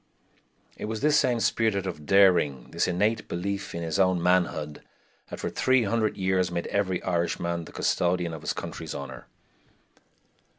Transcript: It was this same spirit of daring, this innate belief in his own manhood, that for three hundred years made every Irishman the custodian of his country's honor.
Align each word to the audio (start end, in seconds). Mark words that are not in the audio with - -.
It 0.77 0.85
was 0.85 1.01
this 1.01 1.19
same 1.19 1.39
spirit 1.39 1.85
of 1.85 2.07
daring, 2.07 2.71
this 2.71 2.87
innate 2.87 3.27
belief 3.27 3.75
in 3.75 3.83
his 3.83 3.99
own 3.99 4.19
manhood, 4.19 4.81
that 5.29 5.39
for 5.39 5.51
three 5.51 5.83
hundred 5.83 6.17
years 6.17 6.49
made 6.49 6.65
every 6.73 7.03
Irishman 7.03 7.65
the 7.65 7.71
custodian 7.71 8.33
of 8.33 8.41
his 8.41 8.53
country's 8.53 8.95
honor. 8.95 9.27